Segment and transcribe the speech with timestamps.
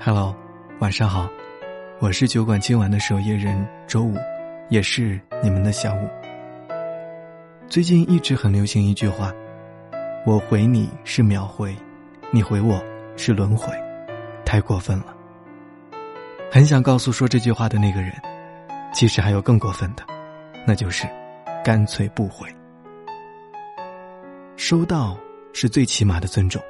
[0.00, 0.32] Hello，
[0.78, 1.28] 晚上好，
[1.98, 4.14] 我是酒馆今晚的守夜人周五，
[4.68, 6.08] 也是你们的小五。
[7.66, 9.32] 最近一直很流行一句话
[10.24, 11.74] ：“我回你是秒回，
[12.30, 12.80] 你回我
[13.16, 13.74] 是轮回，
[14.44, 15.16] 太过分了。”
[16.48, 18.12] 很想告诉说这句话的那个人，
[18.94, 20.04] 其实还有更过分的，
[20.64, 21.08] 那就是
[21.64, 22.48] 干脆不回。
[24.56, 25.18] 收到
[25.52, 26.62] 是最起码的尊重。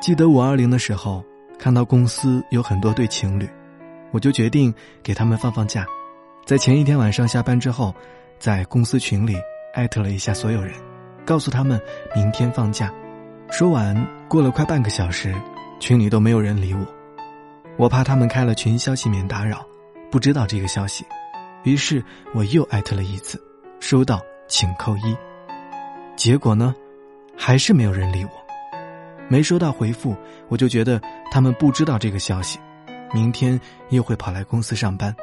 [0.00, 1.24] 记得五二零的时候，
[1.60, 3.46] 看到公司有很多对情侣，
[4.12, 5.84] 我就决定给他们放放假。
[6.46, 7.94] 在前一天晚上下班之后，
[8.38, 9.36] 在公司群里
[9.74, 10.72] 艾特了一下所有人，
[11.22, 11.78] 告诉他们
[12.16, 12.90] 明天放假。
[13.50, 13.94] 说完，
[14.26, 15.34] 过了快半个小时，
[15.78, 16.80] 群里都没有人理我。
[17.76, 19.62] 我怕他们开了群消息免打扰，
[20.10, 21.04] 不知道这个消息，
[21.64, 22.02] 于是
[22.32, 23.38] 我又艾特了一次，
[23.80, 25.14] 收到请扣一。
[26.16, 26.74] 结果呢，
[27.36, 28.30] 还是没有人理我。
[29.30, 30.16] 没收到回复，
[30.48, 31.00] 我就觉得
[31.30, 32.58] 他们不知道这个消息，
[33.14, 33.58] 明天
[33.90, 35.14] 又会跑来公司上班。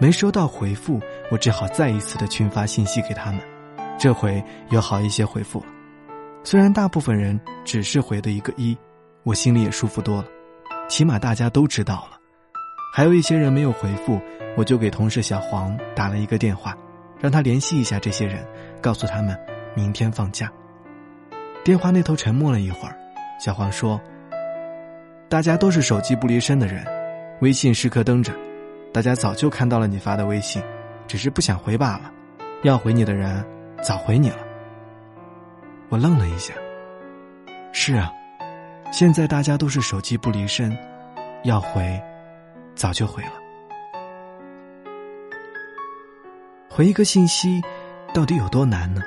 [0.00, 3.40] 没收到回复，我只好再一次的群发信息给他们，
[3.96, 5.66] 这回有好一些回复了。
[6.42, 8.76] 虽然大部分人只是回的一个一，
[9.22, 10.26] 我心里也舒服多了，
[10.88, 12.18] 起码大家都知道了。
[12.92, 14.20] 还有一些人没有回复，
[14.56, 16.76] 我就给同事小黄打了一个电话，
[17.20, 18.44] 让他联系一下这些人，
[18.80, 19.38] 告诉他们
[19.76, 20.50] 明天放假。
[21.64, 22.96] 电话那头沉默了一会儿，
[23.38, 24.00] 小黄说
[25.30, 26.84] ：“大家都是手机不离身的人，
[27.40, 28.32] 微信时刻登着，
[28.92, 30.60] 大家早就看到了你发的微信，
[31.06, 32.12] 只是不想回罢了。
[32.64, 33.44] 要回你的人
[33.80, 34.38] 早回你了。”
[35.88, 36.52] 我愣了一下。
[37.72, 38.10] 是啊，
[38.90, 40.76] 现在大家都是手机不离身，
[41.44, 42.02] 要回，
[42.74, 43.32] 早就回了。
[46.68, 47.62] 回一个信息，
[48.12, 49.00] 到底有多难呢？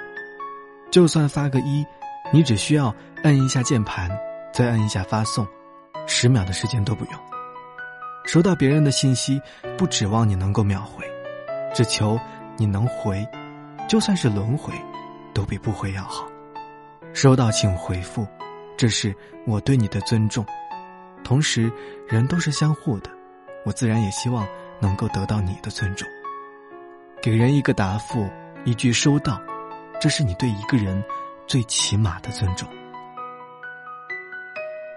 [0.90, 1.86] 就算发个一。
[2.34, 4.10] 你只需要摁一下键盘，
[4.52, 5.48] 再摁一下发送，
[6.08, 7.14] 十秒的时间都不用。
[8.26, 9.40] 收到别人的信息，
[9.78, 11.06] 不指望你能够秒回，
[11.74, 12.20] 只求
[12.58, 13.26] 你能回，
[13.88, 14.74] 就算是轮回，
[15.34, 16.28] 都比不回要好。
[17.14, 18.28] 收到请回复，
[18.76, 20.44] 这是我对你的尊重。
[21.24, 21.72] 同时，
[22.08, 23.10] 人都是相互的，
[23.64, 24.46] 我自然也希望
[24.80, 26.08] 能够得到你的尊重。
[27.22, 28.28] 给人一个答复，
[28.66, 29.40] 一句收到，
[30.02, 31.02] 这是你对一个人。
[31.48, 32.68] 最起码的尊重，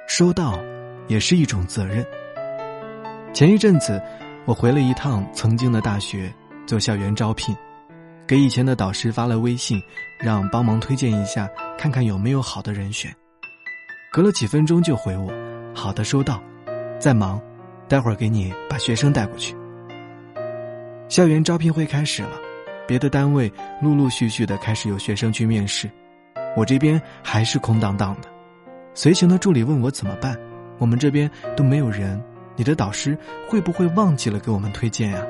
[0.08, 0.58] 收到
[1.06, 2.04] 也是一种责任。
[3.34, 4.02] 前一阵子，
[4.46, 6.32] 我回了一趟曾经的大学
[6.66, 7.54] 做校园招聘，
[8.26, 9.78] 给以前的导师发了微信，
[10.18, 13.14] 让帮忙推荐一下，看看有没有好的人选。
[14.10, 15.30] 隔了几分钟就回我
[15.76, 16.42] ：“好的，收到，
[16.98, 17.38] 在忙，
[17.86, 19.54] 待会儿给你把学生带过去。”
[21.10, 22.38] 校园招聘会开始了，
[22.86, 25.90] 别的单位陆陆续续的开始有学生去面试。
[26.56, 28.28] 我这边还是空荡荡的，
[28.94, 30.36] 随行的助理问我怎么办，
[30.78, 32.20] 我们这边都没有人，
[32.56, 33.16] 你的导师
[33.48, 35.24] 会不会忘记了给我们推荐呀？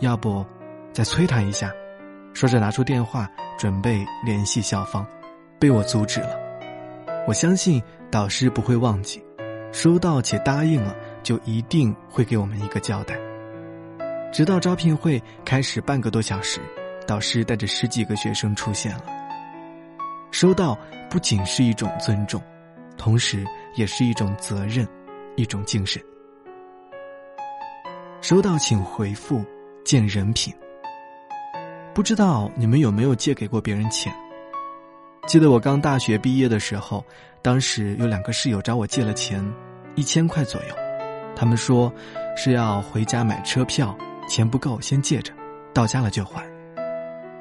[0.00, 0.44] 要不，
[0.92, 1.72] 再催他一下。
[2.34, 5.06] 说着拿出电话准备联系校方，
[5.58, 6.38] 被我阻止了。
[7.26, 9.24] 我相信导师不会忘记，
[9.72, 13.18] 收到且答应了，就一定会给我们一个交代。
[14.30, 16.60] 直到招聘会开始半个多小时，
[17.06, 19.17] 导师带着十几个学生出现了。
[20.30, 20.78] 收到
[21.10, 22.40] 不仅是一种尊重，
[22.96, 23.44] 同时
[23.74, 24.86] 也是一种责任，
[25.36, 26.02] 一种精神。
[28.20, 29.44] 收到请回复，
[29.84, 30.52] 见人品。
[31.94, 34.12] 不知道你们有没有借给过别人钱？
[35.26, 37.04] 记得我刚大学毕业的时候，
[37.42, 39.44] 当时有两个室友找我借了钱，
[39.94, 40.74] 一千块左右。
[41.34, 41.92] 他们说
[42.36, 43.96] 是要回家买车票，
[44.28, 45.32] 钱不够先借着，
[45.72, 46.44] 到家了就还。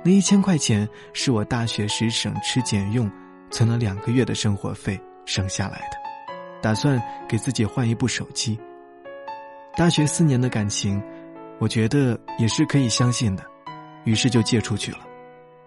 [0.04, 3.12] 那一千块钱是我大学时省吃俭用
[3.50, 5.98] 存了两个月的生活费省下来的，
[6.62, 8.58] 打算给自己换一部手机。
[9.76, 11.02] 大学四年的感情，
[11.60, 13.44] 我觉得也是可以相信的，
[14.06, 15.00] 于是就借出去了。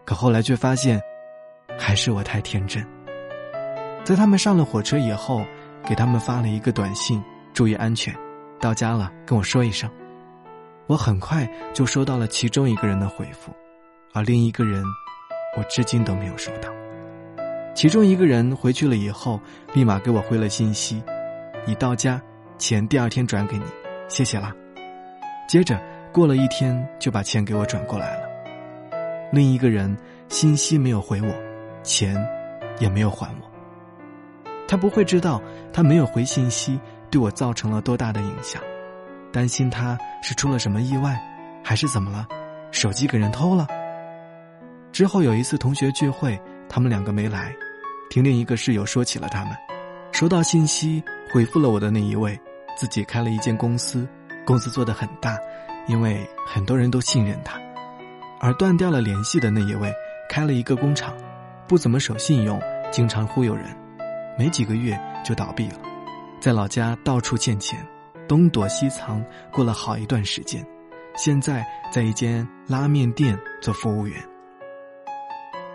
[0.04, 1.00] 可后来却发现，
[1.78, 2.84] 还是我太天真。
[4.02, 5.44] 在他们上了火车以后，
[5.84, 7.22] 给他们发了一个短信
[7.52, 8.14] ：“注意安全，
[8.58, 9.90] 到家了跟我说一声。”
[10.88, 13.52] 我很快就收到了其中一个人的回复。
[14.12, 14.84] 而另一个人，
[15.56, 16.68] 我至今都没有收到。
[17.74, 19.40] 其中一个人回去了以后，
[19.72, 21.02] 立马给我回了信息
[21.64, 22.20] ：“你到家，
[22.58, 23.64] 钱第二天转给你，
[24.08, 24.52] 谢谢啦。”
[25.48, 25.80] 接着
[26.12, 28.28] 过了一天，就把钱给我转过来了。
[29.32, 29.96] 另一个人
[30.28, 31.28] 信息没有回我，
[31.84, 32.16] 钱
[32.80, 33.50] 也没有还我。
[34.66, 35.40] 他不会知道，
[35.72, 36.78] 他没有回信息
[37.10, 38.60] 对我造成了多大的影响。
[39.32, 41.16] 担心他是出了什么意外，
[41.62, 42.26] 还是怎么了？
[42.72, 43.66] 手机给人偷了？
[44.92, 46.38] 之后有一次同学聚会，
[46.68, 47.54] 他们两个没来，
[48.08, 49.52] 听另一个室友说起了他们，
[50.12, 51.02] 收到信息
[51.32, 52.38] 回复了我的那一位，
[52.76, 54.06] 自己开了一间公司，
[54.44, 55.38] 公司做得很大，
[55.86, 57.58] 因为很多人都信任他；
[58.40, 59.92] 而断掉了联系的那一位，
[60.28, 61.16] 开了一个工厂，
[61.68, 62.60] 不怎么守信用，
[62.90, 63.64] 经常忽悠人，
[64.36, 65.78] 没几个月就倒闭了，
[66.40, 67.78] 在老家到处欠钱，
[68.26, 70.66] 东躲西藏，过了好一段时间，
[71.16, 74.20] 现在在一间拉面店做服务员。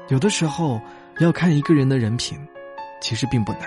[0.07, 0.79] 有的时候
[1.19, 2.37] 要看一个人的人品，
[3.01, 3.61] 其实并不难，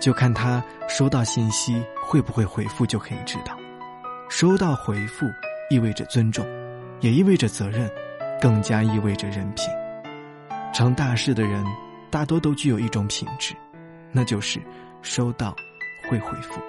[0.00, 3.56] 就看他收到信息会不会回复就可以知道。
[4.28, 5.26] 收到回复
[5.70, 6.44] 意味着尊重，
[6.98, 7.88] 也意味着责任，
[8.40, 9.68] 更加意味着人品。
[10.72, 11.64] 成大事的人
[12.10, 13.54] 大多都具有一种品质，
[14.10, 14.60] 那就是
[15.02, 15.54] 收到
[16.10, 16.60] 会回复。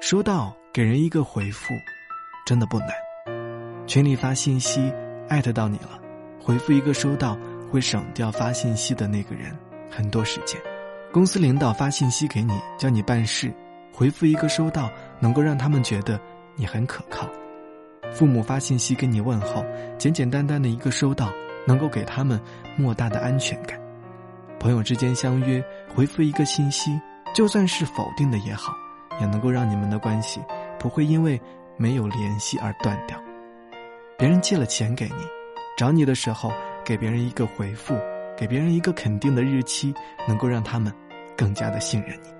[0.00, 1.74] 收到给人一个回复，
[2.46, 2.88] 真的不难。
[3.86, 4.90] 群里发信息
[5.28, 6.00] 艾特到你了，
[6.40, 7.36] 回复一个收到。
[7.70, 9.56] 会省掉发信息的那个人
[9.90, 10.60] 很多时间。
[11.10, 13.52] 公司领导发信息给你，叫你办事，
[13.92, 16.20] 回复一个收到，能够让他们觉得
[16.54, 17.26] 你很可靠。
[18.12, 19.64] 父母发信息跟你问候，
[19.96, 21.30] 简简单单的一个收到，
[21.66, 22.40] 能够给他们
[22.76, 23.80] 莫大的安全感。
[24.60, 25.64] 朋友之间相约，
[25.94, 26.90] 回复一个信息，
[27.34, 28.74] 就算是否定的也好，
[29.20, 30.40] 也能够让你们的关系
[30.78, 31.40] 不会因为
[31.76, 33.18] 没有联系而断掉。
[34.18, 35.24] 别人借了钱给你，
[35.76, 36.52] 找你的时候。
[36.88, 37.94] 给别人一个回复，
[38.34, 39.92] 给别人一个肯定的日期，
[40.26, 40.90] 能够让他们
[41.36, 42.30] 更加的信任你。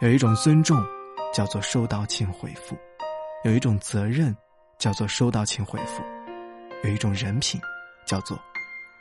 [0.00, 0.80] 有一种尊重，
[1.34, 2.76] 叫做收到请回复；
[3.42, 4.32] 有一种责任，
[4.78, 6.04] 叫做收到请回复；
[6.84, 7.60] 有一种人品，
[8.06, 8.38] 叫做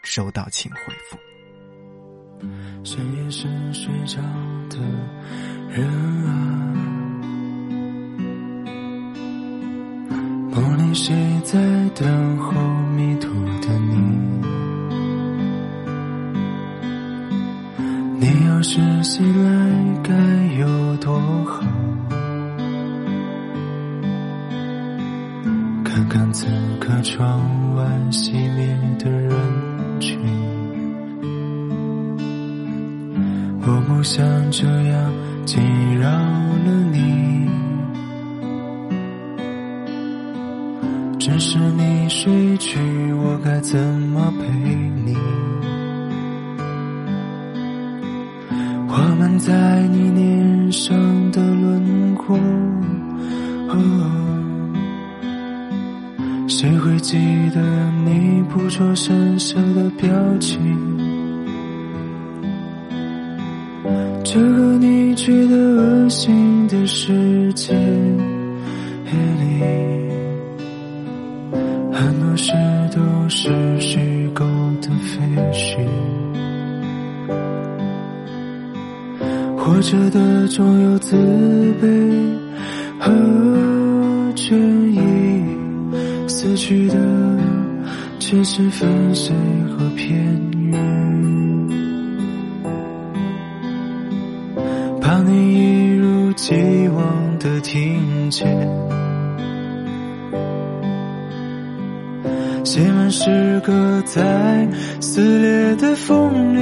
[0.01, 1.19] 收到请回复。
[2.83, 4.19] 深夜是睡着
[4.71, 4.79] 的
[5.69, 5.87] 人
[10.55, 11.13] 梦里谁
[11.43, 11.59] 在
[11.95, 12.53] 等候
[12.95, 13.27] 迷途
[13.59, 13.93] 的你？
[18.17, 19.49] 你要是醒来
[20.01, 20.13] 该
[20.57, 21.61] 有多好？
[25.83, 26.45] 看看此
[26.79, 29.31] 刻窗外熄灭的人
[29.99, 30.17] 群，
[33.61, 35.11] 我不想这样
[35.45, 37.24] 惊扰了你。
[41.25, 42.77] 只是你睡去，
[43.13, 44.45] 我该怎么陪
[45.03, 45.17] 你？
[48.87, 50.95] 画满在你脸上
[51.31, 52.37] 的轮廓，
[56.47, 57.17] 谁会记
[57.55, 60.07] 得你捕捉声色的表
[60.39, 60.61] 情？
[64.23, 67.73] 这个你觉得恶心的世界
[69.09, 70.04] 里，
[71.97, 72.51] 很多事
[72.93, 72.99] 都
[73.29, 74.45] 是虚构
[74.81, 75.17] 的废
[75.53, 75.77] 墟。
[79.57, 81.15] 活着的总有自
[81.81, 81.87] 卑
[82.99, 83.11] 和
[84.35, 84.53] 倦
[84.91, 84.99] 意，
[86.27, 86.95] 死去的
[88.19, 89.33] 却是粉碎
[89.69, 90.13] 和片
[90.51, 90.75] 语。
[94.99, 96.53] 怕你一如既
[96.89, 98.45] 往的听见，
[102.75, 104.67] 写满诗歌在
[104.99, 106.59] 撕裂的风里。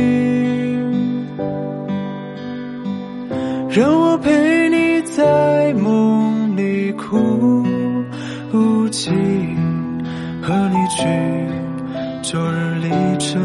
[3.72, 7.66] 让我陪你在梦里哭
[8.92, 9.10] 泣
[10.40, 11.04] 和你去，
[12.22, 13.42] 昨日里沉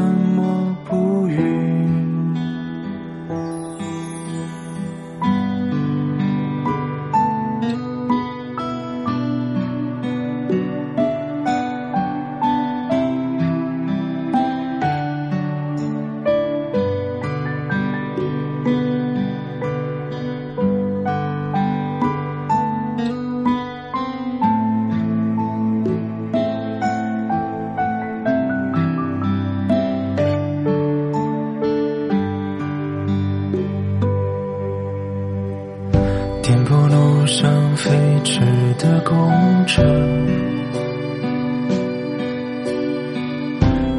[37.89, 38.41] 飞驰
[38.79, 39.17] 的公
[39.67, 39.83] 车，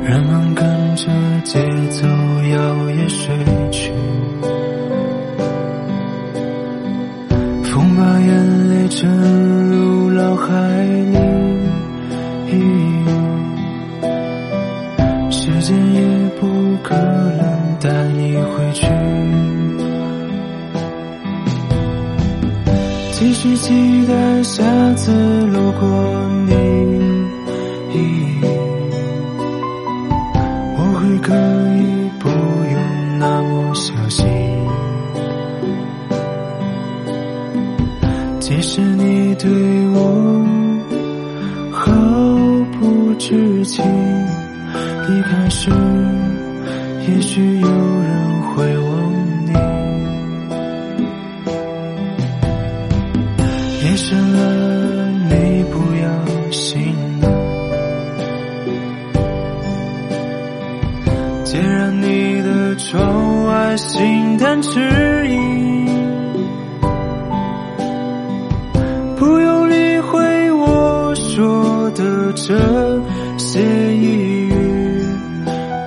[0.03, 1.07] 人们跟着
[1.43, 3.35] 节奏摇曳睡
[3.71, 3.91] 去，
[7.63, 9.09] 风把眼泪沉
[9.71, 10.53] 入脑海
[12.47, 12.53] 里，
[15.31, 16.45] 时间也不
[16.83, 17.41] 可能
[17.79, 18.85] 带你回去。
[23.41, 24.61] 继续期待下
[24.95, 25.13] 次
[25.45, 25.87] 路过
[26.45, 26.51] 你，
[30.75, 31.33] 我会可
[31.77, 31.79] 以
[32.19, 34.27] 不用那么小心。
[38.41, 39.49] 即使你对
[39.93, 40.45] 我
[41.71, 41.93] 毫
[42.81, 43.85] 不知情，
[45.07, 45.71] 一开始，
[47.07, 47.69] 也许有
[69.19, 74.53] 不用理会我说的这些言语，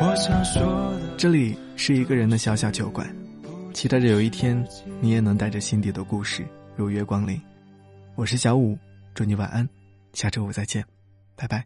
[0.01, 0.63] 我想说
[1.01, 1.17] 的。
[1.17, 3.09] 这里是一个人的小小酒馆，
[3.73, 4.63] 期待着有一天
[5.01, 6.45] 你也能带着心底的故事
[6.77, 7.41] 如约光临。
[8.17, 8.77] 我是小五，
[9.15, 9.67] 祝你晚安，
[10.13, 10.85] 下周五再见，
[11.35, 11.65] 拜拜。